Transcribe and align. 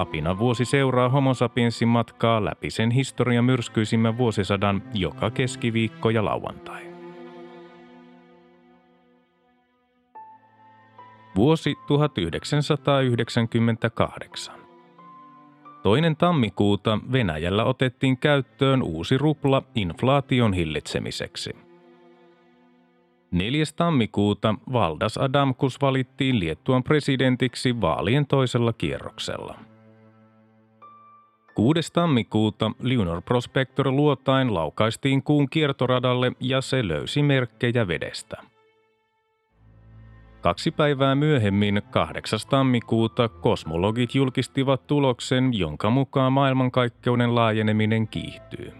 Apina 0.00 0.38
vuosi 0.38 0.64
seuraa 0.64 1.08
Homo 1.08 1.34
sapiensin 1.34 1.88
matkaa 1.88 2.44
läpi 2.44 2.70
sen 2.70 2.90
historian 2.90 3.44
myrskyisimmän 3.44 4.18
vuosisadan 4.18 4.82
joka 4.94 5.30
keskiviikko 5.30 6.10
ja 6.10 6.24
lauantai. 6.24 6.82
Vuosi 11.36 11.74
1998. 11.86 14.54
Toinen 15.82 16.16
tammikuuta 16.16 16.98
Venäjällä 17.12 17.64
otettiin 17.64 18.18
käyttöön 18.18 18.82
uusi 18.82 19.18
rupla 19.18 19.62
inflaation 19.74 20.52
hillitsemiseksi. 20.52 21.56
4. 23.30 23.64
tammikuuta 23.76 24.54
Valdas 24.72 25.18
Adamkus 25.18 25.80
valittiin 25.80 26.40
Liettuan 26.40 26.82
presidentiksi 26.82 27.80
vaalien 27.80 28.26
toisella 28.26 28.72
kierroksella. 28.72 29.58
6. 31.58 31.92
tammikuuta 31.92 32.70
Lunar 32.82 33.22
Prospector 33.22 33.90
luotain 33.90 34.54
laukaistiin 34.54 35.22
kuun 35.22 35.50
kiertoradalle 35.50 36.32
ja 36.40 36.60
se 36.60 36.88
löysi 36.88 37.22
merkkejä 37.22 37.88
vedestä. 37.88 38.36
Kaksi 40.40 40.70
päivää 40.70 41.14
myöhemmin, 41.14 41.82
8. 41.90 42.38
tammikuuta, 42.50 43.28
kosmologit 43.28 44.14
julkistivat 44.14 44.86
tuloksen, 44.86 45.58
jonka 45.58 45.90
mukaan 45.90 46.32
maailmankaikkeuden 46.32 47.34
laajeneminen 47.34 48.08
kiihtyy. 48.08 48.72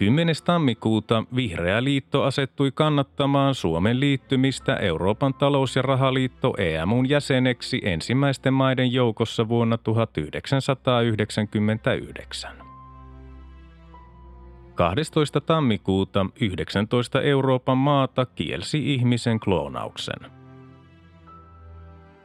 10. 0.00 0.34
tammikuuta 0.44 1.24
Vihreä 1.36 1.84
liitto 1.84 2.22
asettui 2.22 2.70
kannattamaan 2.74 3.54
Suomen 3.54 4.00
liittymistä 4.00 4.76
Euroopan 4.76 5.34
talous- 5.34 5.76
ja 5.76 5.82
rahaliitto 5.82 6.54
EMUn 6.58 7.08
jäseneksi 7.08 7.80
ensimmäisten 7.84 8.54
maiden 8.54 8.92
joukossa 8.92 9.48
vuonna 9.48 9.78
1999. 9.78 12.56
12. 14.74 15.40
tammikuuta 15.40 16.26
19 16.40 17.20
Euroopan 17.20 17.78
maata 17.78 18.26
kielsi 18.26 18.94
ihmisen 18.94 19.40
kloonauksen. 19.40 20.30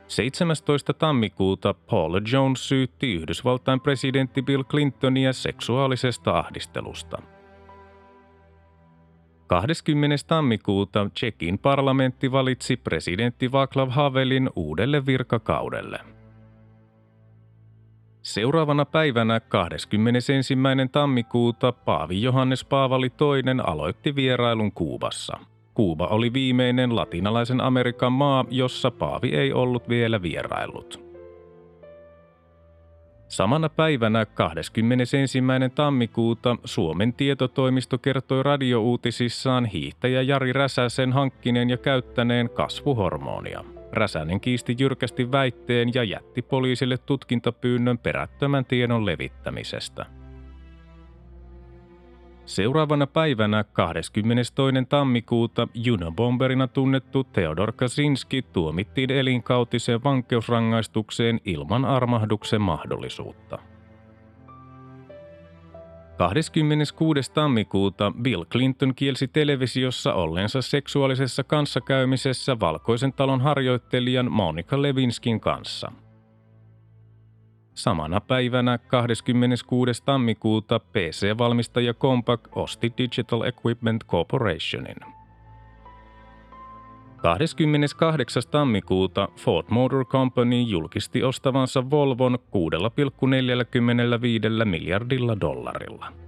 17. 0.08 0.94
tammikuuta 0.94 1.74
Paul 1.74 2.22
Jones 2.32 2.68
syytti 2.68 3.14
Yhdysvaltain 3.14 3.82
presidentti 3.82 4.42
Bill 4.42 4.64
Clintonia 4.64 5.34
seksuaalisesta 5.34 6.40
ahdistelusta. 6.40 7.35
20. 9.48 10.16
tammikuuta 10.28 11.10
Tsekin 11.14 11.60
parlamentti 11.60 12.32
valitsi 12.32 12.78
presidentti 12.78 13.52
Václav 13.52 13.90
Havelin 13.90 14.50
uudelle 14.56 15.06
virkakaudelle– 15.06 16.00
Seuraavana 18.26 18.86
päivänä 18.86 19.40
21. 19.40 20.34
tammikuuta 20.92 21.72
Paavi 21.72 22.22
Johannes 22.22 22.66
Paavali 22.66 23.06
II 23.08 23.64
aloitti 23.64 24.16
vierailun 24.16 24.72
Kuubassa. 24.72 25.38
Kuuba 25.74 26.08
oli 26.08 26.34
viimeinen 26.34 26.96
latinalaisen 26.96 27.62
Amerikan 27.62 28.12
maa, 28.12 28.46
jossa 28.50 28.92
Paavi 28.92 29.30
ei 29.30 29.54
ollut 29.54 29.90
vielä 29.90 30.22
vieraillut. 30.22 31.05
Samana 33.28 33.70
päivänä 33.70 34.26
21. 34.26 35.18
tammikuuta 35.76 36.58
Suomen 36.64 37.14
tietotoimisto 37.14 37.98
kertoi 37.98 38.44
radiouutisissaan 38.44 39.66
hiihtäjä 39.66 40.22
Jari 40.22 40.54
Räsäsen 40.54 41.14
hankkinen 41.14 41.70
ja 41.70 41.78
käyttäneen 41.78 42.50
kasvuhormonia– 42.50 43.64
Räsänen 43.96 44.40
kiisti 44.40 44.76
jyrkästi 44.80 45.32
väitteen 45.32 45.92
ja 45.94 46.04
jätti 46.04 46.42
poliisille 46.42 46.98
tutkintapyynnön 46.98 47.98
perättömän 47.98 48.66
tiedon 48.66 49.06
levittämisestä. 49.06 50.06
Seuraavana 52.46 53.08
päivänä 53.08 53.64
22. 53.64 54.54
tammikuuta 54.90 55.68
junabomberina 55.74 56.68
tunnettu 56.68 57.24
Theodor 57.24 57.72
Kaczynski 57.72 58.42
tuomittiin 58.42 59.12
elinkautiseen 59.12 60.04
vankeusrangaistukseen 60.04 61.40
ilman 61.46 61.86
armahduksen 61.86 62.62
mahdollisuutta. 62.62 63.60
26. 66.18 67.32
tammikuuta 67.34 68.12
Bill 68.22 68.46
Clinton 68.46 68.96
kielsi 68.96 69.28
televisiossa 69.28 70.14
ollensa 70.14 70.62
seksuaalisessa 70.62 71.44
kanssakäymisessä 71.44 72.60
valkoisen 72.60 73.14
talon 73.14 73.42
harjoittelijan 73.42 74.32
Monica 74.32 74.82
Levinskin 74.82 75.40
kanssa. 75.40 75.92
Samana 77.76 78.22
päivänä 78.22 78.78
26. 78.78 80.04
tammikuuta 80.06 80.80
PC-valmistaja 80.80 81.94
Compaq 81.94 82.40
osti 82.52 82.94
Digital 82.98 83.42
Equipment 83.42 84.04
Corporationin– 84.06 84.98
28. 87.26 88.44
tammikuuta 88.52 89.28
Ford 89.38 89.66
Motor 89.70 90.06
Company 90.06 90.62
julkisti 90.62 91.24
ostavansa 91.24 91.90
Volvon 91.90 92.40
6,45 94.62 94.66
miljardilla 94.66 95.40
dollarilla. 95.40 96.25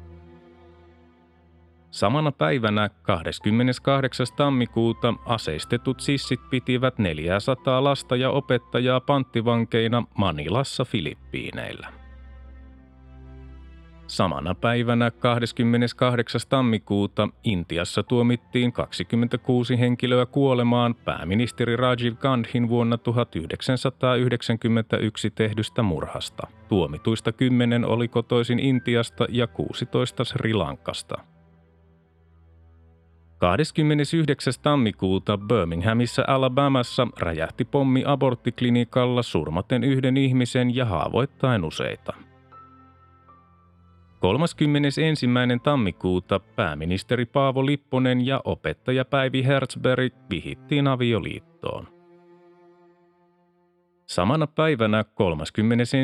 Samana 1.98 2.32
päivänä 2.32 2.90
28. 3.02 4.28
tammikuuta 4.36 5.14
aseistetut 5.26 6.00
sissit 6.00 6.40
pitivät 6.50 7.00
400 7.00 7.84
lasta 7.84 8.16
ja 8.16 8.30
opettajaa 8.30 9.00
panttivankeina 9.00 10.04
Manilassa 10.18 10.86
Filippiineillä. 10.86 11.88
Samana 14.08 14.56
päivänä 14.56 15.12
28. 15.12 16.42
tammikuuta 16.50 17.30
Intiassa 17.44 18.04
tuomittiin 18.04 18.74
26 18.74 19.80
henkilöä 19.80 20.26
kuolemaan 20.26 20.96
pääministeri 20.96 21.76
Rajiv 21.76 22.16
Gandhin 22.16 22.70
vuonna 22.70 22.98
1991 22.98 25.30
tehdystä 25.30 25.84
murhasta. 25.84 26.48
Tuomituista 26.70 27.32
10 27.32 27.86
oli 27.86 28.08
kotoisin 28.08 28.60
Intiasta 28.60 29.26
ja 29.30 29.48
16 29.48 30.24
Sri 30.24 30.54
Lankasta. 30.54 31.37
29. 33.38 34.54
tammikuuta 34.62 35.38
Birminghamissa 35.38 36.24
Alabamassa 36.28 37.08
räjähti 37.20 37.66
pommi 37.66 38.04
aborttiklinikalla 38.06 39.24
surmaten 39.24 39.84
yhden 39.84 40.18
ihmisen 40.18 40.76
ja 40.76 40.86
haavoittain 40.86 41.66
useita– 41.66 42.14
31. 44.20 45.28
tammikuuta 45.64 46.40
pääministeri 46.40 47.26
Paavo 47.26 47.66
Lipponen 47.66 48.26
ja 48.26 48.42
opettaja 48.44 49.06
Päivi 49.06 49.46
Herzberg 49.46 50.14
vihittiin 50.30 50.88
avioliittoon. 50.88 51.97
Samana 54.08 54.48
päivänä 54.48 55.06
31. 55.16 55.98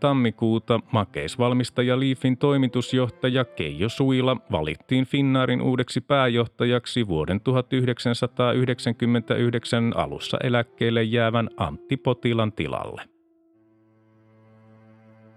tammikuuta 0.00 0.80
makeisvalmistaja 0.92 2.00
Leafin 2.00 2.36
toimitusjohtaja 2.36 3.44
Keijo 3.44 3.88
Suila 3.88 4.36
valittiin 4.52 5.06
Finnaarin 5.06 5.62
uudeksi 5.62 6.00
pääjohtajaksi 6.00 7.08
vuoden 7.08 7.40
1999 7.40 9.92
alussa 9.96 10.38
eläkkeelle 10.42 11.02
jäävän 11.02 11.50
Antti 11.56 11.96
Potilan 11.96 12.52
tilalle. 12.52 13.02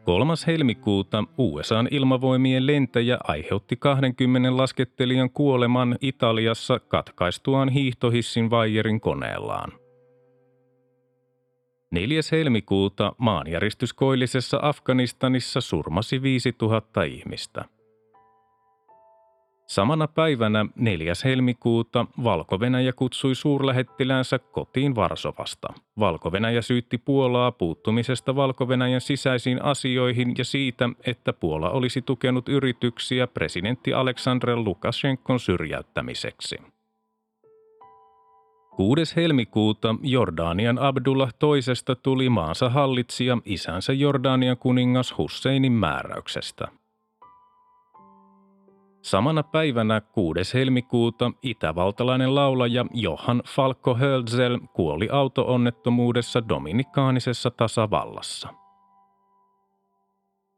3. 0.04 0.34
helmikuuta 0.48 1.24
USAn 1.38 1.88
ilmavoimien 1.92 2.68
lentäjä 2.68 3.18
aiheutti 3.24 3.76
20 3.76 4.58
laskettelijan 4.58 5.30
kuoleman 5.30 5.98
Italiassa 6.02 6.80
katkaistuaan 6.80 7.70
hiihtohissin 7.70 8.50
vaijerin 8.50 9.02
koneellaan. 9.02 9.85
4. 11.92 12.22
helmikuuta 12.32 13.14
maanjäristys 13.18 13.94
koillisessa 13.94 14.60
Afganistanissa 14.62 15.62
surmasi 15.62 16.22
5000 16.22 17.04
ihmistä. 17.04 17.66
Samana 19.68 20.08
päivänä 20.08 20.66
4. 20.76 21.14
helmikuuta 21.24 22.06
valko 22.24 22.60
kutsui 22.94 23.36
suurlähettiläänsä 23.36 24.40
kotiin 24.40 24.96
Varsovasta. 24.96 25.68
valko 26.00 26.32
syytti 26.62 26.98
Puolaa 26.98 27.52
puuttumisesta 27.52 28.36
valko 28.36 28.68
sisäisiin 29.02 29.64
asioihin 29.64 30.34
ja 30.38 30.46
siitä, 30.46 30.90
että 31.06 31.34
Puola 31.34 31.70
olisi 31.70 32.02
tukenut 32.02 32.50
yrityksiä 32.50 33.28
presidentti 33.28 33.94
Aleksandr 33.94 34.56
Lukashenkon 34.56 35.40
syrjäyttämiseksi. 35.40 36.58
6. 38.76 39.16
helmikuuta 39.16 39.96
Jordanian 40.02 40.80
Abdullah 40.80 41.34
toisesta 41.40 41.96
tuli 41.96 42.30
maansa 42.30 42.70
hallitsija 42.70 43.38
isänsä 43.46 43.94
Jordanian 43.94 44.58
kuningas 44.58 45.18
Husseinin 45.18 45.72
määräyksestä– 45.72 46.68
Samana 49.06 49.44
päivänä 49.44 50.02
6. 50.02 50.54
helmikuuta 50.54 51.32
itävaltalainen 51.44 52.36
laulaja 52.36 52.86
Johan 52.94 53.42
Falko 53.48 53.96
Hölzel 53.96 54.60
kuoli 54.74 55.10
autoonnettomuudessa 55.12 56.50
Dominikaanisessa 56.50 57.52
tasavallassa. 57.52 58.65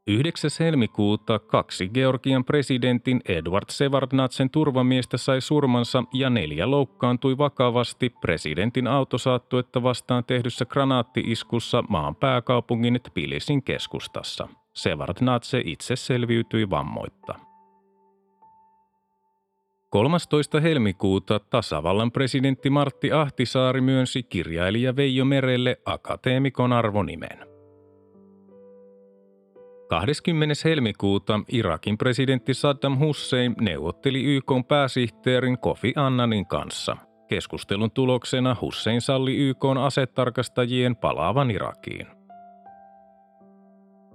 9. 0.08 0.50
helmikuuta 0.60 1.38
kaksi 1.38 1.88
Georgian 1.88 2.44
presidentin 2.44 3.20
Edward 3.28 3.64
Sevardnatsen 3.70 4.50
turvamiestä 4.50 5.16
sai 5.16 5.40
surmansa 5.40 6.04
ja 6.14 6.30
neljä 6.30 6.70
loukkaantui 6.70 7.38
vakavasti 7.38 8.10
presidentin 8.20 8.86
autosaattuetta 8.86 9.82
vastaan 9.82 10.24
tehdyssä 10.24 10.64
granaattiiskussa 10.66 11.82
maan 11.88 12.16
pääkaupungin 12.16 13.00
Tbilisin 13.02 13.62
keskustassa. 13.62 14.48
Sevardnatse 14.74 15.62
itse 15.64 15.96
selviytyi 15.96 16.70
vammoitta. 16.70 17.34
13. 19.90 20.60
helmikuuta 20.60 21.38
tasavallan 21.38 22.12
presidentti 22.12 22.70
Martti 22.70 23.12
Ahtisaari 23.12 23.80
myönsi 23.80 24.22
kirjailija 24.22 24.96
Veijo 24.96 25.24
Merelle 25.24 25.76
akateemikon 25.84 26.72
arvonimen. 26.72 27.47
20. 29.88 30.54
helmikuuta 30.64 31.40
Irakin 31.52 31.98
presidentti 31.98 32.54
Saddam 32.54 32.98
Hussein 32.98 33.54
neuvotteli 33.60 34.24
YK 34.24 34.52
pääsihteerin 34.68 35.58
Kofi 35.58 35.92
Annanin 35.96 36.46
kanssa. 36.46 36.96
Keskustelun 37.28 37.90
tuloksena 37.90 38.56
Hussein 38.60 39.00
salli 39.00 39.36
YK 39.36 39.64
asetarkastajien 39.84 40.96
palaavan 40.96 41.50
Irakiin. 41.50 42.06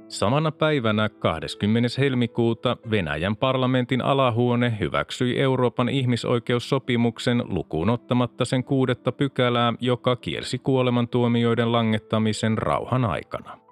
Samana 0.08 0.52
päivänä 0.52 1.10
20. 1.10 1.90
helmikuuta 1.98 2.78
Venäjän 2.92 3.36
parlamentin 3.36 4.02
alahuone 4.02 4.78
hyväksyi 4.80 5.40
Euroopan 5.40 5.90
ihmisoikeussopimuksen 5.90 7.44
lukuun 7.48 7.90
ottamatta 7.90 8.46
sen 8.46 8.64
kuudetta 8.64 9.12
pykälää, 9.12 9.74
joka 9.80 10.16
kielsi 10.16 10.60
kuolemantuomioiden 10.60 11.72
langettamisen 11.72 12.58
rauhan 12.58 13.06
aikana. 13.06 13.63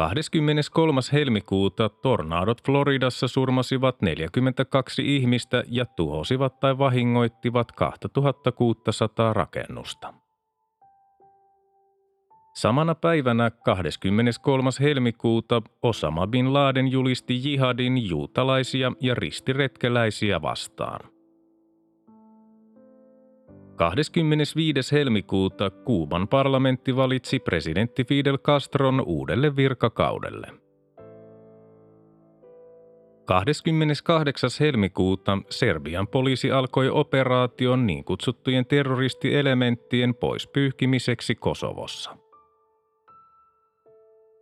23. 0.00 1.00
helmikuuta 1.12 1.88
tornaadot 1.88 2.64
Floridassa 2.66 3.28
surmasivat 3.28 4.02
42 4.02 5.16
ihmistä 5.16 5.64
ja 5.68 5.86
tuhosivat 5.86 6.60
tai 6.60 6.78
vahingoittivat 6.78 7.72
2600 7.72 9.32
rakennusta. 9.32 10.14
Samana 12.54 12.94
päivänä 12.94 13.50
23. 13.50 14.70
helmikuuta 14.80 15.62
Osama 15.82 16.26
bin 16.26 16.52
Laden 16.52 16.88
julisti 16.88 17.40
jihadin 17.44 18.08
juutalaisia 18.08 18.92
ja 19.00 19.14
ristiretkeläisiä 19.14 20.42
vastaan. 20.42 21.19
25. 23.80 24.92
helmikuuta 24.92 25.70
Kuuban 25.70 26.28
parlamentti 26.28 26.96
valitsi 26.96 27.38
presidentti 27.38 28.04
Fidel 28.04 28.38
Castron 28.38 29.02
uudelle 29.06 29.56
virkakaudelle. 29.56 30.46
28. 33.24 34.50
helmikuuta 34.60 35.38
Serbian 35.50 36.08
poliisi 36.08 36.52
alkoi 36.52 36.88
operaation 36.88 37.86
niin 37.86 38.04
kutsuttujen 38.04 38.66
terroristielementtien 38.66 40.14
poispyyhkimiseksi 40.14 41.34
Kosovossa. 41.34 42.16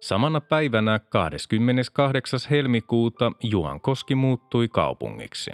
Samana 0.00 0.40
päivänä 0.40 0.98
28. 0.98 2.40
helmikuuta 2.50 3.32
Juankoski 3.42 4.14
muuttui 4.14 4.68
kaupungiksi. 4.68 5.50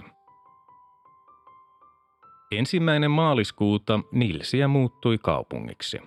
Ensimmäinen 2.51 3.11
maaliskuuta 3.11 3.99
Nilsiä 4.11 4.67
muuttui 4.67 5.17
kaupungiksi. 5.17 6.01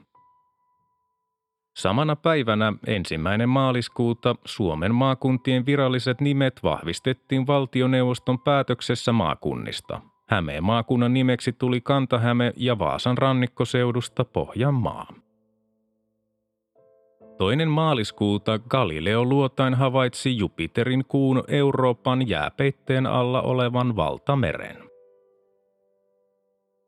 Samana 1.76 2.17
päivänä 2.17 2.73
ensimmäinen 2.87 3.49
maaliskuuta 3.49 4.35
Suomen 4.44 4.94
maakuntien 4.94 5.67
viralliset 5.67 6.20
nimet 6.20 6.61
vahvistettiin 6.62 7.46
valtioneuvoston 7.46 8.38
päätöksessä 8.38 9.12
maakunnista. 9.12 10.00
Hämeen 10.29 10.64
maakunnan 10.64 11.14
nimeksi 11.14 11.52
tuli 11.52 11.81
Kantahäme 11.81 12.52
ja 12.56 12.79
Vaasan 12.79 13.19
rannikkoseudusta 13.19 14.25
Pohjanmaa. 14.25 15.06
Toinen 17.38 17.69
maaliskuuta 17.69 18.58
Galileo 18.58 19.25
luotain 19.25 19.75
havaitsi 19.75 20.38
Jupiterin 20.38 21.05
kuun 21.08 21.44
Euroopan 21.49 22.29
jääpeitteen 22.29 23.06
alla 23.06 23.43
olevan 23.43 23.96
valtameren. 23.96 24.88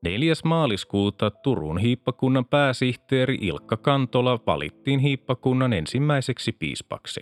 4. 0.02 0.32
maaliskuuta 0.44 1.30
Turun 1.30 1.78
hiippakunnan 1.78 2.44
pääsihteeri 2.44 3.38
Ilkka 3.40 3.76
Kantola 3.76 4.40
valittiin 4.46 5.00
hiippakunnan 5.00 5.72
ensimmäiseksi 5.72 6.52
piispaksi. 6.52 7.20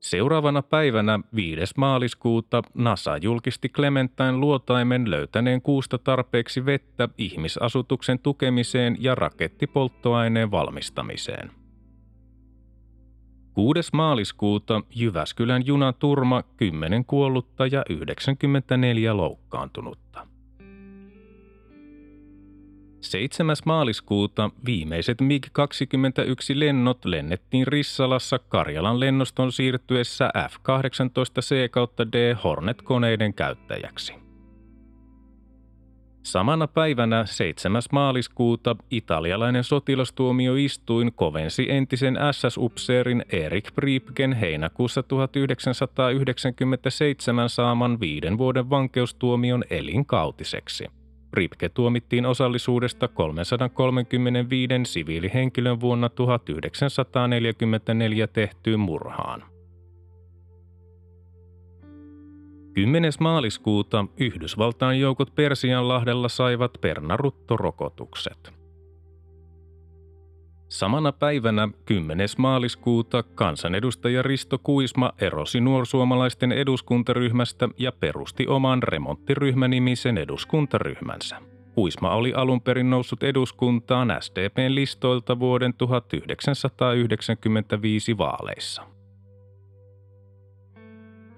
Seuraavana 0.00 0.62
päivänä 0.62 1.20
5. 1.34 1.74
maaliskuuta 1.76 2.62
NASA 2.74 3.16
julkisti 3.16 3.68
Clementine 3.68 4.32
luotaimen 4.32 5.10
löytäneen 5.10 5.62
kuusta 5.62 5.98
tarpeeksi 5.98 6.66
vettä 6.66 7.08
ihmisasutuksen 7.18 8.18
tukemiseen 8.18 8.96
ja 9.00 9.14
rakettipolttoaineen 9.14 10.50
valmistamiseen. 10.50 11.50
6. 13.54 13.90
maaliskuuta 13.92 14.82
Jyväskylän 14.94 15.66
junaturma 15.66 16.42
10 16.42 17.04
kuollutta 17.04 17.66
ja 17.66 17.84
94 17.90 19.16
loukkaantunutta. 19.16 20.35
7. 23.00 23.56
maaliskuuta 23.64 24.50
viimeiset 24.66 25.20
MiG-21-lennot 25.20 27.04
lennettiin 27.04 27.66
Rissalassa 27.66 28.38
Karjalan 28.38 29.00
lennoston 29.00 29.52
siirtyessä 29.52 30.30
F-18C-D 30.50 32.36
Hornet-koneiden 32.44 33.34
käyttäjäksi. 33.34 34.14
Samana 36.22 36.66
päivänä 36.66 37.26
7. 37.26 37.82
maaliskuuta 37.92 38.76
italialainen 38.90 39.64
sotilastuomioistuin 39.64 41.12
kovensi 41.12 41.66
entisen 41.70 42.18
SS-upseerin 42.32 43.24
Erik 43.32 43.74
Priepken 43.74 44.32
heinäkuussa 44.32 45.02
1997 45.02 47.48
saaman 47.48 48.00
viiden 48.00 48.38
vuoden 48.38 48.70
vankeustuomion 48.70 49.64
elinkautiseksi. 49.70 50.86
Ripke 51.36 51.68
tuomittiin 51.68 52.26
osallisuudesta 52.26 53.08
335 53.08 54.74
siviilihenkilön 54.84 55.80
vuonna 55.80 56.08
1944 56.08 58.26
tehtyyn 58.26 58.80
murhaan. 58.80 59.44
10. 62.74 63.12
maaliskuuta 63.20 64.06
Yhdysvaltain 64.20 65.00
joukot 65.00 65.34
Persianlahdella 65.34 66.28
saivat 66.28 66.72
pernaruttorokotukset. 66.80 68.55
Samana 70.68 71.12
päivänä 71.12 71.68
10. 71.84 72.28
maaliskuuta 72.38 73.22
kansanedustaja 73.22 74.22
Risto 74.22 74.58
Kuisma 74.58 75.12
erosi 75.20 75.60
nuorsuomalaisten 75.60 76.52
eduskuntaryhmästä 76.52 77.68
ja 77.78 77.92
perusti 77.92 78.46
oman 78.46 78.82
remonttiryhmänimisen 78.82 80.18
eduskuntaryhmänsä. 80.18 81.36
Kuisma 81.74 82.10
oli 82.10 82.32
alun 82.32 82.60
perin 82.60 82.90
noussut 82.90 83.22
eduskuntaan 83.22 84.16
SDPn 84.20 84.74
listoilta 84.74 85.38
vuoden 85.38 85.74
1995 85.74 88.18
vaaleissa. 88.18 88.82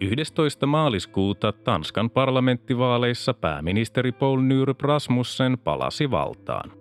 11. 0.01 0.67
maaliskuuta 0.67 1.53
Tanskan 1.53 2.11
parlamenttivaaleissa 2.11 3.35
pääministeri 3.35 4.13
Paul 4.13 4.41
Nyrup 4.41 4.81
Rasmussen 4.81 5.59
palasi 5.59 6.11
valtaan. 6.11 6.78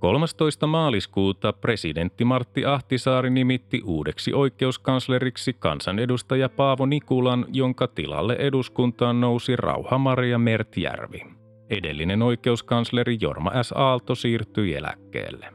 13. 0.00 0.66
maaliskuuta 0.66 1.52
presidentti 1.52 2.24
Martti 2.24 2.64
Ahtisaari 2.64 3.30
nimitti 3.30 3.82
uudeksi 3.84 4.32
oikeuskansleriksi 4.32 5.52
kansanedustaja 5.52 6.48
Paavo 6.48 6.86
Nikulan, 6.86 7.46
jonka 7.52 7.86
tilalle 7.88 8.36
eduskuntaan 8.38 9.20
nousi 9.20 9.56
Rauha-Maria 9.56 10.38
Mertjärvi. 10.38 11.20
Edellinen 11.70 12.22
oikeuskansleri 12.22 13.18
Jorma 13.20 13.62
S. 13.62 13.72
Aalto 13.72 14.14
siirtyi 14.14 14.74
eläkkeelle. 14.74 15.46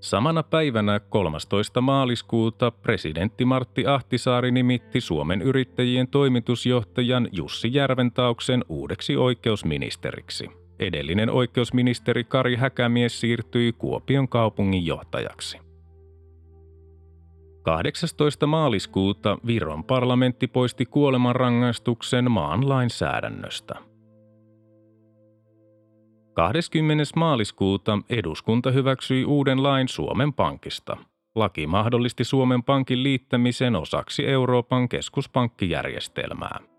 Samana 0.00 0.42
päivänä 0.42 1.00
13. 1.00 1.80
maaliskuuta 1.80 2.70
presidentti 2.70 3.44
Martti 3.44 3.86
Ahtisaari 3.86 4.50
nimitti 4.50 5.00
Suomen 5.00 5.42
yrittäjien 5.42 6.08
toimitusjohtajan 6.08 7.28
Jussi 7.32 7.74
Järventauksen 7.74 8.64
uudeksi 8.68 9.16
oikeusministeriksi. 9.16 10.61
Edellinen 10.78 11.30
oikeusministeri 11.30 12.24
Kari 12.24 12.56
Häkämies 12.56 13.20
siirtyi 13.20 13.72
Kuopion 13.72 14.28
kaupungin 14.28 14.86
johtajaksi. 14.86 15.58
18. 17.62 18.46
maaliskuuta 18.46 19.38
Viron 19.46 19.84
parlamentti 19.84 20.46
poisti 20.46 20.86
kuolemanrangaistuksen 20.86 22.30
maan 22.30 22.68
lainsäädännöstä– 22.68 23.74
20. 26.34 27.04
maaliskuuta 27.16 27.98
eduskunta 28.10 28.70
hyväksyi 28.70 29.24
uuden 29.24 29.62
lain 29.62 29.88
Suomen 29.88 30.32
Pankista. 30.32 30.96
Laki 31.34 31.66
mahdollisti 31.66 32.24
Suomen 32.24 32.62
Pankin 32.62 33.02
liittämisen 33.02 33.76
osaksi 33.76 34.26
Euroopan 34.26 34.88
keskuspankkijärjestelmää. 34.88 36.71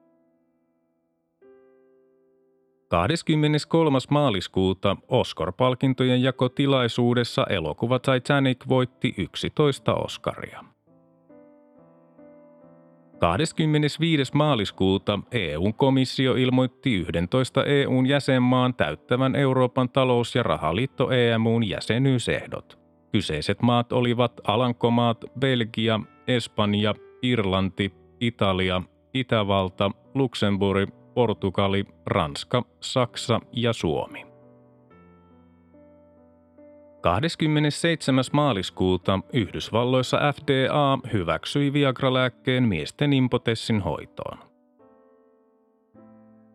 23. 2.94 4.00
maaliskuuta 4.10 4.98
Oscar-palkintojen 5.08 6.24
jakotilaisuudessa 6.24 7.46
elokuva 7.50 8.00
Titanic 8.00 8.68
voitti 8.70 9.14
11 9.18 9.94
Oscaria. 9.94 10.64
25. 13.20 14.32
maaliskuuta 14.34 15.20
EUn 15.32 15.74
komissio 15.74 16.36
ilmoitti 16.36 16.96
11 16.96 17.64
EUn 17.66 18.06
jäsenmaan 18.06 18.74
täyttävän 18.74 19.36
Euroopan 19.36 19.90
talous- 19.90 20.36
ja 20.36 20.44
rahaliitto 20.44 21.12
EMUn 21.12 21.70
jäsenyysehdot. 21.70 22.80
Kyseiset 23.12 23.62
maat 23.62 23.94
olivat 23.94 24.42
Alankomaat, 24.44 25.26
Belgia, 25.40 26.00
Espanja, 26.28 26.96
Irlanti, 27.22 27.94
Italia, 28.20 28.82
Itävalta, 29.14 29.92
Luxemburg, 30.14 31.03
Portugali, 31.14 31.86
Ranska, 32.06 32.64
Saksa 32.80 33.40
ja 33.52 33.74
Suomi. 33.74 34.26
27. 37.02 38.24
maaliskuuta 38.32 39.20
Yhdysvalloissa 39.34 40.18
FDA 40.34 41.00
hyväksyi 41.14 41.74
Viagra-lääkkeen 41.74 42.64
miesten 42.64 43.14
impotessin 43.14 43.82
hoitoon. 43.82 44.38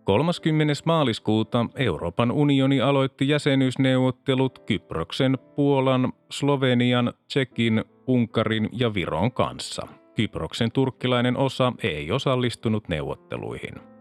30. 0.04 0.74
maaliskuuta 0.84 1.66
Euroopan 1.76 2.30
unioni 2.32 2.80
aloitti 2.80 3.28
jäsenyysneuvottelut 3.28 4.58
Kyproksen, 4.58 5.38
Puolan, 5.56 6.12
Slovenian, 6.30 7.12
Tsekin, 7.26 7.84
Unkarin 8.06 8.68
ja 8.72 8.94
Viron 8.94 9.32
kanssa. 9.32 9.86
Kyproksen 10.14 10.72
turkkilainen 10.72 11.36
osa 11.36 11.72
ei 11.82 12.12
osallistunut 12.12 12.88
neuvotteluihin. 12.88 13.97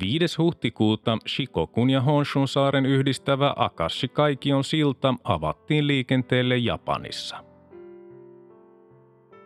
5. 0.00 0.38
huhtikuuta 0.38 1.18
Shikokun 1.28 1.90
ja 1.90 2.00
Honshun 2.00 2.48
saaren 2.48 2.86
yhdistävä 2.86 3.54
Akashi 3.56 4.08
Kaikion 4.08 4.64
silta 4.64 5.14
avattiin 5.24 5.86
liikenteelle 5.86 6.56
Japanissa. 6.56 7.36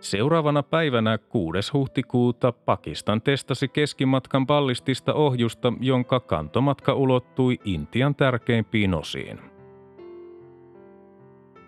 Seuraavana 0.00 0.62
päivänä 0.62 1.18
6. 1.18 1.72
huhtikuuta 1.72 2.52
Pakistan 2.52 3.22
testasi 3.22 3.68
keskimatkan 3.68 4.46
ballistista 4.46 5.14
ohjusta, 5.14 5.72
jonka 5.80 6.20
kantomatka 6.20 6.94
ulottui 6.94 7.58
Intian 7.64 8.14
tärkeimpiin 8.14 8.94
osiin. 8.94 9.40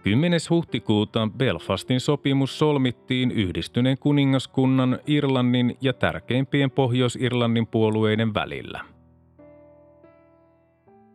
10. 0.02 0.40
huhtikuuta 0.50 1.28
Belfastin 1.36 2.00
sopimus 2.00 2.58
solmittiin 2.58 3.30
yhdistyneen 3.30 3.98
kuningaskunnan, 3.98 4.98
Irlannin 5.06 5.76
ja 5.80 5.92
tärkeimpien 5.92 6.70
Pohjois-Irlannin 6.70 7.66
puolueiden 7.66 8.34
välillä. 8.34 8.84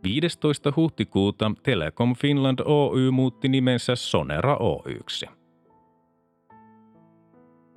15. 0.03 0.73
huhtikuuta 0.75 1.51
Telecom 1.63 2.15
Finland 2.15 2.59
Oy 2.65 3.11
muutti 3.11 3.47
nimensä 3.47 3.95
Sonera 3.95 4.57
Oyksi. 4.57 5.25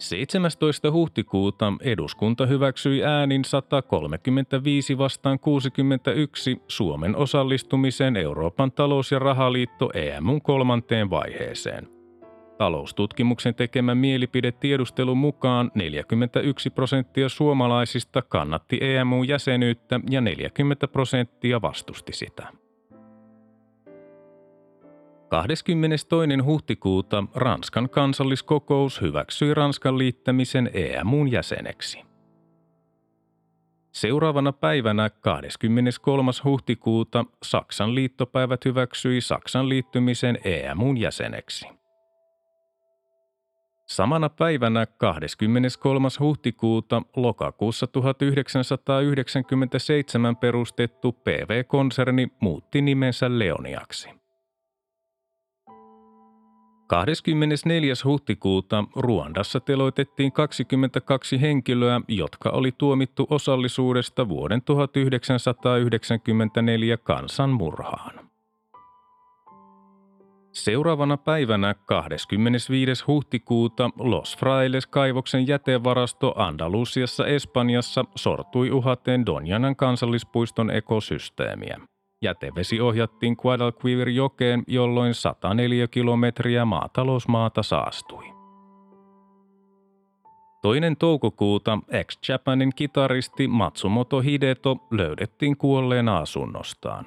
17. 0.00 0.90
huhtikuuta 0.92 1.72
eduskunta 1.80 2.46
hyväksyi 2.46 3.04
äänin 3.04 3.44
135 3.44 4.98
vastaan 4.98 5.38
61 5.38 6.62
Suomen 6.68 7.16
osallistumisen 7.16 8.16
Euroopan 8.16 8.72
talous- 8.72 9.12
ja 9.12 9.18
rahaliitto 9.18 9.90
EMUn 9.94 10.42
kolmanteen 10.42 11.10
vaiheeseen. 11.10 11.88
Taloustutkimuksen 12.58 13.54
tekemän 13.54 13.98
mielipidetiedustelun 13.98 15.18
mukaan 15.18 15.70
41 15.74 16.70
prosenttia 16.70 17.28
suomalaisista 17.28 18.22
kannatti 18.22 18.78
EMU-jäsenyyttä 18.82 20.00
ja 20.10 20.20
40 20.20 20.88
prosenttia 20.88 21.62
vastusti 21.62 22.12
sitä. 22.12 22.52
22. 25.30 26.42
huhtikuuta 26.44 27.24
Ranskan 27.34 27.90
kansalliskokous 27.90 29.00
hyväksyi 29.00 29.54
Ranskan 29.54 29.98
liittämisen 29.98 30.70
EMUn 30.72 31.30
jäseneksi. 31.30 32.02
Seuraavana 33.92 34.52
päivänä 34.52 35.10
23. 35.10 36.32
huhtikuuta 36.44 37.24
Saksan 37.42 37.94
liittopäivät 37.94 38.64
hyväksyi 38.64 39.20
Saksan 39.20 39.68
liittymisen 39.68 40.38
EMUn 40.44 40.98
jäseneksi. 40.98 41.68
Samana 43.86 44.28
päivänä 44.28 44.86
23. 44.86 46.08
huhtikuuta 46.20 47.02
lokakuussa 47.16 47.86
1997 47.86 50.36
perustettu 50.36 51.12
PV-konserni 51.12 52.28
muutti 52.40 52.82
nimensä 52.82 53.38
Leoniaksi. 53.38 54.19
24. 56.90 57.94
huhtikuuta 58.04 58.84
Ruandassa 58.96 59.60
teloitettiin 59.60 60.32
22 60.32 61.40
henkilöä, 61.40 62.00
jotka 62.08 62.50
oli 62.50 62.72
tuomittu 62.78 63.26
osallisuudesta 63.30 64.28
vuoden 64.28 64.62
1994 64.62 66.96
kansanmurhaan. 66.96 68.30
Seuraavana 70.52 71.16
päivänä 71.16 71.74
25. 71.86 73.04
huhtikuuta 73.06 73.90
Los 73.98 74.38
Frailes-kaivoksen 74.38 75.48
jätevarasto 75.48 76.34
Andalusiassa 76.36 77.26
Espanjassa 77.26 78.04
sortui 78.16 78.70
uhaten 78.70 79.26
Donjanan 79.26 79.76
kansallispuiston 79.76 80.70
ekosysteemiä. 80.70 81.80
Jätevesi 82.22 82.80
ohjattiin 82.80 83.36
Guadalquivir-jokeen, 83.38 84.62
jolloin 84.66 85.14
104 85.14 85.88
kilometriä 85.88 86.64
maatalousmaata 86.64 87.62
saastui. 87.62 88.24
Toinen 90.62 90.96
toukokuuta 90.96 91.78
ex-Japanin 91.88 92.72
kitaristi 92.76 93.48
Matsumoto 93.48 94.20
Hideto 94.20 94.76
löydettiin 94.90 95.56
kuolleena 95.56 96.18
asunnostaan. 96.18 97.04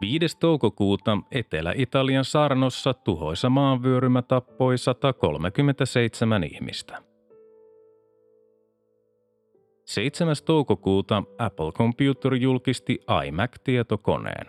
5. 0.00 0.38
toukokuuta 0.38 1.18
Etelä-Italian 1.30 2.24
Sarnossa 2.24 2.94
tuhoisa 2.94 3.50
maanvyörymä 3.50 4.22
tappoi 4.22 4.78
137 4.78 6.44
ihmistä. 6.44 7.09
7. 9.90 10.34
toukokuuta 10.44 11.22
Apple 11.38 11.72
Computer 11.72 12.34
julkisti 12.34 12.98
iMac-tietokoneen. 13.26 14.46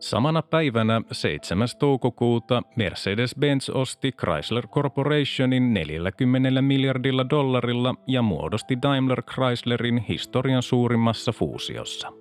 Samana 0.00 0.42
päivänä 0.42 1.02
7. 1.12 1.68
toukokuuta 1.78 2.62
Mercedes-Benz 2.76 3.74
osti 3.74 4.12
Chrysler 4.12 4.66
Corporationin 4.66 5.74
40 5.74 6.62
miljardilla 6.62 7.30
dollarilla 7.30 7.94
ja 8.06 8.22
muodosti 8.22 8.78
Daimler 8.82 9.22
Chryslerin 9.22 9.98
historian 9.98 10.62
suurimmassa 10.62 11.32
fuusiossa. 11.32 12.12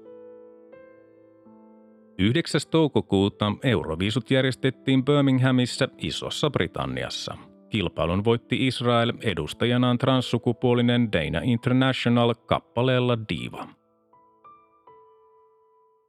9. 2.19 2.61
toukokuuta 2.71 3.53
Euroviisut 3.63 4.31
järjestettiin 4.31 5.05
Birminghamissa 5.05 5.87
Isossa 5.97 6.49
Britanniassa– 6.49 7.37
Kilpailun 7.69 8.23
voitti 8.23 8.67
Israel 8.67 9.13
edustajanaan 9.21 9.97
transsukupuolinen 9.97 11.11
Dana 11.11 11.41
International 11.43 12.33
kappaleella 12.45 13.17
Diva. 13.29 13.67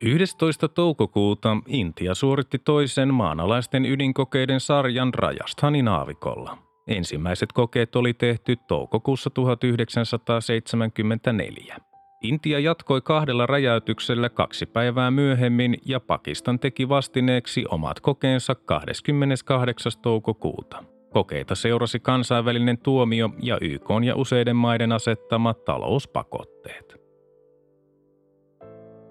11. 0.03 0.69
toukokuuta 0.69 1.57
Intia 1.67 2.15
suoritti 2.15 2.59
toisen 2.59 3.15
maanalaisten 3.15 3.87
ydinkokeiden 3.87 4.61
sarjan 4.61 5.15
Rajasthanin 5.15 5.89
aavikolla. 5.89 6.59
Ensimmäiset 6.87 7.53
kokeet 7.53 7.97
oli 7.97 8.15
tehty 8.15 8.57
toukokuussa 8.69 9.31
1974. 9.31 11.77
Intia 12.23 12.59
jatkoi 12.59 13.01
kahdella 13.01 13.47
räjäytyksellä 13.47 14.29
kaksi 14.29 14.67
päivää 14.67 15.11
myöhemmin 15.11 15.79
ja 15.85 16.01
Pakistan 16.01 16.59
teki 16.59 16.89
vastineeksi 16.89 17.65
omat 17.71 18.01
kokeensa 18.01 18.55
28. 18.55 19.93
toukokuuta. 20.03 20.96
Kokeita 21.13 21.55
seurasi 21.55 22.01
kansainvälinen 22.01 22.79
tuomio 22.79 23.31
ja 23.43 23.59
YK 23.61 23.89
ja 24.07 24.17
useiden 24.17 24.57
maiden 24.57 24.93
asettamat 24.93 25.65
talouspakotteet. 25.65 27.07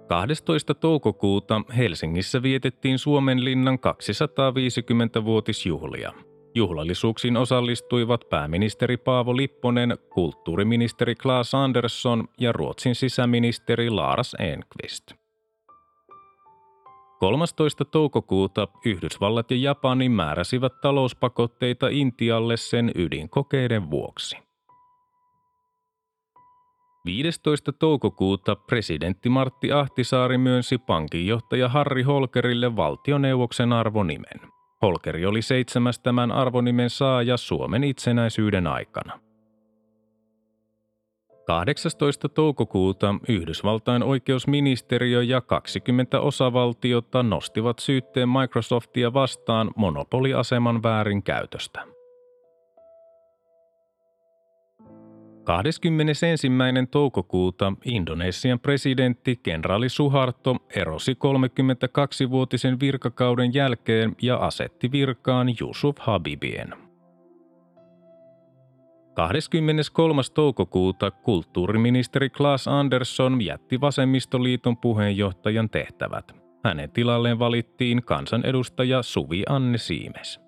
12. 0.08 0.74
toukokuuta 0.74 1.62
Helsingissä 1.78 2.44
vietettiin 2.44 3.00
Suomen 3.00 3.46
linnan 3.46 3.80
250-vuotisjuhlia. 3.80 6.14
Juhlallisuuksiin 6.56 7.38
osallistuivat 7.38 8.22
pääministeri 8.30 8.98
Paavo 8.98 9.38
Lipponen, 9.38 9.98
kulttuuriministeri 10.10 11.16
Klaas 11.16 11.56
Andersson 11.56 12.28
ja 12.40 12.52
Ruotsin 12.52 12.96
sisäministeri 12.96 13.90
Lars 13.90 14.36
Enqvist. 14.40 15.25
13. 17.20 17.86
toukokuuta 17.86 18.68
Yhdysvallat 18.86 19.52
ja 19.52 19.58
Japani 19.58 20.10
määräsivät 20.10 20.82
talouspakotteita 20.82 21.88
Intialle 21.88 22.58
sen 22.58 22.92
ydinkokeiden 22.96 23.90
vuoksi. 23.92 24.38
15. 27.06 27.72
toukokuuta 27.74 28.56
presidentti 28.56 29.30
Martti 29.30 29.72
Ahtisaari 29.72 30.38
myönsi 30.38 30.78
pankinjohtaja 30.78 31.70
Harri 31.70 32.04
Holkerille 32.04 32.76
valtioneuvoksen 32.76 33.74
arvonimen. 33.74 34.52
Holkeri 34.82 35.26
oli 35.26 35.42
seitsemäs 35.42 36.00
tämän 36.00 36.32
arvonimen 36.32 36.90
saaja 36.90 37.38
Suomen 37.38 37.84
itsenäisyyden 37.84 38.68
aikana. 38.68 39.25
18. 41.46 42.30
toukokuuta 42.30 43.16
Yhdysvaltain 43.28 44.04
oikeusministeriö 44.04 45.24
ja 45.24 45.42
20 45.42 46.20
osavaltiota 46.20 47.24
nostivat 47.24 47.80
syytteen 47.80 48.30
Microsoftia 48.30 49.14
vastaan 49.14 49.72
monopoliaseman 49.76 50.84
väärinkäytöstä. 50.84 51.96
21. 55.44 56.28
toukokuuta 56.92 57.74
Indonesian 57.86 58.60
presidentti 58.60 59.40
kenraali 59.44 59.90
Suharto 59.90 60.56
erosi 60.76 61.14
32-vuotisen 61.14 62.80
virkakauden 62.80 63.54
jälkeen 63.54 64.16
ja 64.22 64.38
asetti 64.38 64.92
virkaan 64.92 65.48
Yusuf 65.62 65.98
Habibien. 66.00 66.85
23. 69.16 70.22
toukokuuta 70.34 71.12
kulttuuriministeri 71.12 72.30
Klaas 72.30 72.68
Andersson 72.68 73.42
jätti 73.42 73.82
Vasemmistoliiton 73.82 74.78
puheenjohtajan 74.78 75.70
tehtävät. 75.70 76.32
Hänen 76.64 76.92
tilalleen 76.92 77.40
valittiin 77.40 78.04
kansanedustaja 78.04 79.04
Suvi 79.04 79.44
Anne 79.50 79.78
Siimes. 79.78 80.40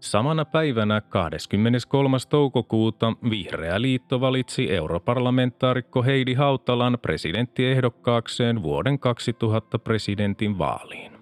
Samana 0.00 0.44
päivänä 0.44 1.00
23. 1.00 2.18
toukokuuta 2.28 3.12
Vihreä 3.30 3.80
liitto 3.80 4.20
valitsi 4.20 4.74
europarlamentaarikko 4.74 6.02
Heidi 6.02 6.34
Hautalan 6.34 6.98
presidenttiehdokkaakseen 7.02 8.62
vuoden 8.62 8.98
2000 8.98 9.78
presidentin 9.78 10.58
vaaliin. 10.58 11.15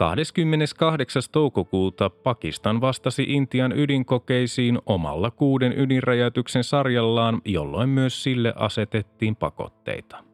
28. 0.00 1.22
toukokuuta 1.32 2.10
Pakistan 2.10 2.80
vastasi 2.80 3.22
Intian 3.28 3.78
ydinkokeisiin 3.78 4.78
omalla 4.86 5.30
kuuden 5.30 5.78
ydinräjäytyksen 5.78 6.64
sarjallaan, 6.64 7.40
jolloin 7.44 7.88
myös 7.88 8.22
sille 8.22 8.52
asetettiin 8.56 9.36
pakotteita. 9.36 10.24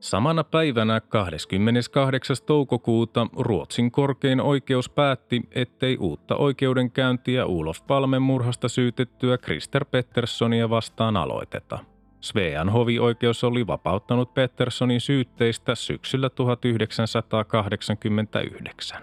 Samana 0.00 0.44
päivänä 0.44 1.00
28. 1.00 2.36
toukokuuta 2.46 3.26
Ruotsin 3.36 3.90
korkein 3.90 4.40
oikeus 4.40 4.90
päätti, 4.90 5.42
ettei 5.50 5.96
uutta 5.96 6.36
oikeudenkäyntiä 6.36 7.46
Ulof 7.46 7.86
Palmen 7.86 8.22
murhasta 8.22 8.68
syytettyä 8.68 9.38
Krister 9.38 9.84
Petterssonia 9.84 10.70
vastaan 10.70 11.16
aloiteta. 11.16 11.78
Svean 12.20 12.68
hovioikeus 12.68 13.44
oli 13.44 13.66
vapauttanut 13.66 14.34
Petterssonin 14.34 15.00
syytteistä 15.00 15.74
syksyllä 15.74 16.30
1989. 16.30 19.02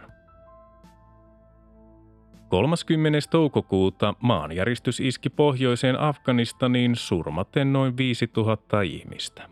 30. 2.50 3.20
toukokuuta 3.32 4.14
maanjäristys 4.20 5.00
iski 5.00 5.30
pohjoiseen 5.30 6.00
Afganistaniin 6.00 6.96
surmaten 6.96 7.74
noin 7.74 7.98
5000 7.98 8.82
ihmistä. 8.82 9.50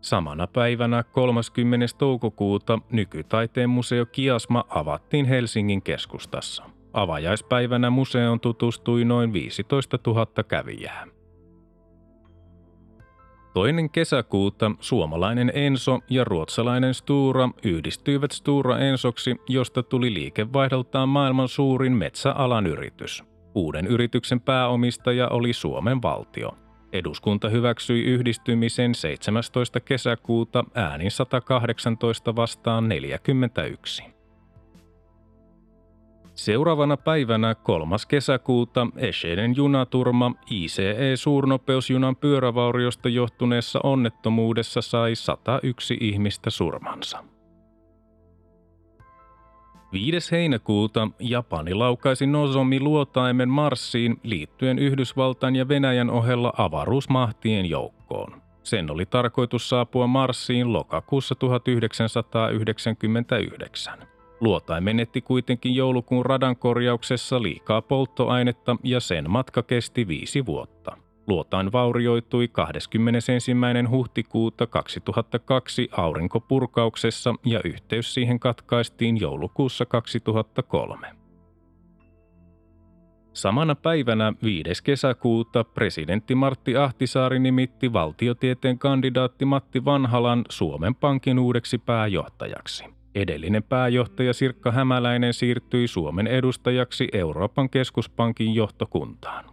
Samana 0.00 0.46
päivänä 0.46 1.02
30. 1.02 1.86
toukokuuta 1.98 2.78
nykytaiteen 2.90 3.70
museo 3.70 4.06
Kiasma 4.06 4.64
avattiin 4.68 5.26
Helsingin 5.26 5.82
keskustassa. 5.82 6.64
Avajaispäivänä 6.92 7.90
museoon 7.90 8.40
tutustui 8.40 9.04
noin 9.04 9.32
15 9.32 9.98
000 10.06 10.26
kävijää. 10.48 11.17
Toinen 13.54 13.90
kesäkuuta 13.90 14.70
suomalainen 14.80 15.52
Enso 15.54 15.98
ja 16.10 16.24
ruotsalainen 16.24 16.94
Stura 16.94 17.48
yhdistyivät 17.64 18.30
Stura 18.30 18.78
Ensoksi, 18.78 19.36
josta 19.48 19.82
tuli 19.82 20.14
liikevaihdoltaan 20.14 21.08
maailman 21.08 21.48
suurin 21.48 21.92
metsäalan 21.92 22.66
yritys. 22.66 23.24
Uuden 23.54 23.86
yrityksen 23.86 24.40
pääomistaja 24.40 25.28
oli 25.28 25.52
Suomen 25.52 26.02
valtio– 26.02 26.50
Eduskunta 26.92 27.48
hyväksyi 27.48 28.04
yhdistymisen 28.04 28.94
17. 28.94 29.80
kesäkuuta 29.80 30.64
äänin 30.74 31.10
118 31.10 32.36
vastaan 32.36 32.88
41. 32.88 34.17
Seuraavana 36.38 36.96
päivänä 36.96 37.54
3. 37.54 37.96
kesäkuuta 38.08 38.86
Escheden 38.96 39.56
junaturma 39.56 40.32
ICE-suurnopeusjunan 40.50 42.16
pyörävauriosta 42.16 43.08
johtuneessa 43.08 43.80
onnettomuudessa 43.82 44.82
sai 44.82 45.14
101 45.14 45.96
ihmistä 46.00 46.50
surmansa. 46.50 47.24
5. 49.92 50.32
heinäkuuta 50.32 51.08
Japani 51.20 51.74
laukaisi 51.74 52.26
Nozomi 52.26 52.80
luotaimen 52.80 53.48
Marsiin 53.48 54.20
liittyen 54.22 54.78
Yhdysvaltain 54.78 55.56
ja 55.56 55.68
Venäjän 55.68 56.10
ohella 56.10 56.52
avaruusmahtien 56.56 57.66
joukkoon. 57.66 58.42
Sen 58.62 58.90
oli 58.90 59.06
tarkoitus 59.06 59.68
saapua 59.68 60.06
Marsiin 60.06 60.72
lokakuussa 60.72 61.34
1999. 61.34 64.17
Luotain 64.40 64.84
menetti 64.84 65.20
kuitenkin 65.20 65.74
joulukuun 65.74 66.26
radan 66.26 66.56
korjauksessa 66.56 67.42
liikaa 67.42 67.82
polttoainetta 67.82 68.76
ja 68.82 69.00
sen 69.00 69.30
matka 69.30 69.62
kesti 69.62 70.08
viisi 70.08 70.46
vuotta. 70.46 70.96
Luotain 71.26 71.72
vaurioitui 71.72 72.48
21. 72.48 73.52
huhtikuuta 73.90 74.66
2002 74.66 75.88
aurinkopurkauksessa 75.96 77.34
ja 77.44 77.60
yhteys 77.64 78.14
siihen 78.14 78.40
katkaistiin 78.40 79.20
joulukuussa 79.20 79.86
2003. 79.86 81.08
Samana 83.32 83.74
päivänä 83.74 84.32
5. 84.42 84.84
kesäkuuta 84.84 85.64
presidentti 85.64 86.34
Martti 86.34 86.76
Ahtisaari 86.76 87.38
nimitti 87.38 87.92
valtiotieteen 87.92 88.78
kandidaatti 88.78 89.44
Matti 89.44 89.84
Vanhalan 89.84 90.44
Suomen 90.48 90.94
Pankin 90.94 91.38
uudeksi 91.38 91.78
pääjohtajaksi. 91.78 92.97
Edellinen 93.18 93.62
pääjohtaja 93.62 94.32
Sirkka 94.32 94.72
Hämäläinen 94.72 95.34
siirtyi 95.34 95.88
Suomen 95.88 96.26
edustajaksi 96.26 97.08
Euroopan 97.12 97.70
keskuspankin 97.70 98.54
johtokuntaan. 98.54 99.44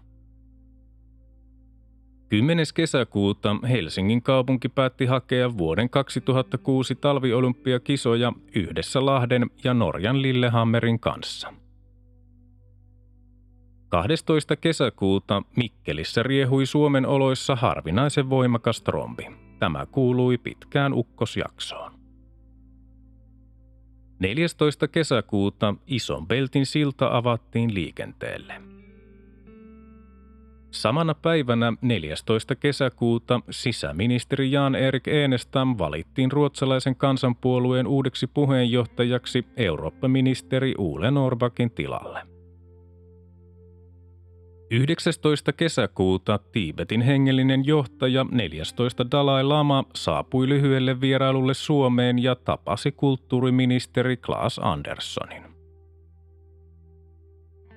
10. 2.30 2.66
kesäkuuta 2.74 3.56
Helsingin 3.70 4.22
kaupunki 4.22 4.70
päätti 4.70 5.06
hakea 5.06 5.58
vuoden 5.58 5.90
2006 5.90 6.96
talviolympiakisoja 6.96 8.34
yhdessä 8.56 9.06
Lahden 9.06 9.46
ja 9.64 9.74
Norjan 9.74 10.22
Lillehammerin 10.22 11.00
kanssa. 11.00 11.54
12. 13.90 14.56
kesäkuuta 14.56 15.42
Mikkelissä 15.56 16.24
riehui 16.24 16.66
Suomen 16.66 17.06
oloissa 17.06 17.56
harvinaisen 17.56 18.30
voimakas 18.30 18.82
trombi. 18.82 19.28
Tämä 19.60 19.86
kuului 19.86 20.38
pitkään 20.38 20.94
ukkosjaksoon. 20.94 21.95
14. 24.20 24.88
kesäkuuta 24.88 25.76
Ison 25.88 26.28
Beltin 26.28 26.66
silta 26.66 27.18
avattiin 27.18 27.74
liikenteelle. 27.74 28.54
Samana 30.72 31.14
päivänä 31.14 31.74
14. 31.82 32.56
kesäkuuta 32.56 33.42
sisäministeri 33.50 34.52
Jan-Erik 34.52 35.08
Enestam 35.08 35.76
valittiin 35.78 36.32
ruotsalaisen 36.32 36.96
kansanpuolueen 36.96 37.88
uudeksi 37.88 38.28
puheenjohtajaksi 38.28 39.46
Eurooppa-ministeri 39.58 40.74
Ule 40.78 41.12
Norbakin 41.12 41.72
tilalle. 41.72 42.35
19. 44.72 45.54
kesäkuuta 45.54 46.40
Tiibetin 46.52 47.02
hengellinen 47.02 47.66
johtaja 47.66 48.26
14. 48.32 49.12
Dalai 49.12 49.44
Lama 49.44 49.84
saapui 49.96 50.50
lyhyelle 50.50 51.02
vierailulle 51.02 51.54
Suomeen 51.54 52.24
ja 52.24 52.36
tapasi 52.36 52.92
kulttuuriministeri 52.92 54.18
Klaas 54.18 54.60
Anderssonin. 54.64 55.44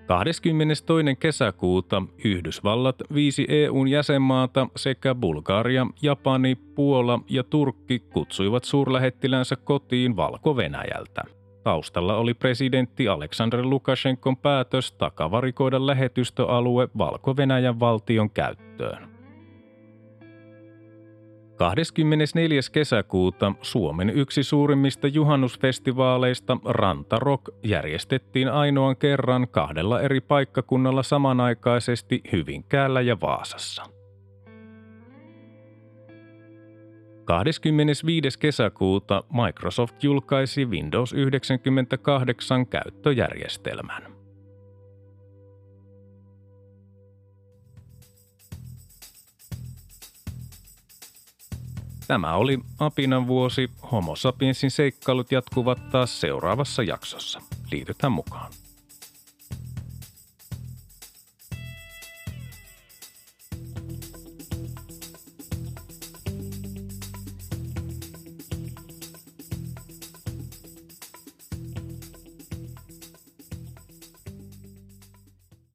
22. 0.06 0.94
kesäkuuta 1.18 2.02
Yhdysvallat, 2.24 2.96
viisi 3.14 3.46
EUn 3.48 3.88
jäsenmaata 3.88 4.68
sekä 4.76 5.14
Bulgaria, 5.14 5.86
Japani, 6.02 6.54
Puola 6.54 7.20
ja 7.30 7.44
Turkki 7.44 7.98
kutsuivat 7.98 8.64
suurlähettilänsä 8.64 9.56
kotiin 9.56 10.16
Valko-Venäjältä. 10.16 11.37
Taustalla 11.68 12.16
oli 12.16 12.34
presidentti 12.34 13.08
Aleksandr 13.08 13.62
Lukashenkon 13.62 14.36
päätös 14.36 14.92
takavarikoida 14.92 15.86
lähetystöalue 15.86 16.88
Valko-Venäjän 16.98 17.80
valtion 17.80 18.30
käyttöön. 18.30 19.08
24. 21.56 22.60
kesäkuuta 22.72 23.52
Suomen 23.62 24.10
yksi 24.10 24.42
suurimmista 24.42 25.06
juhannusfestivaaleista 25.06 26.56
Rantarok 26.64 27.48
järjestettiin 27.62 28.48
ainoan 28.48 28.96
kerran 28.96 29.48
kahdella 29.50 30.00
eri 30.00 30.20
paikkakunnalla 30.20 31.02
samanaikaisesti 31.02 32.20
Hyvinkäällä 32.32 33.00
ja 33.00 33.20
Vaasassa. 33.20 33.97
25. 37.28 38.38
kesäkuuta 38.38 39.24
Microsoft 39.32 40.04
julkaisi 40.04 40.64
Windows 40.64 41.12
98 41.12 42.66
käyttöjärjestelmän. 42.66 44.02
Tämä 52.06 52.34
oli 52.34 52.58
Apinan 52.78 53.26
vuosi. 53.26 53.70
Homo 53.92 54.16
sapiensin 54.16 54.70
seikkailut 54.70 55.32
jatkuvat 55.32 55.90
taas 55.90 56.20
seuraavassa 56.20 56.82
jaksossa. 56.82 57.40
Liitytään 57.72 58.12
mukaan. 58.12 58.52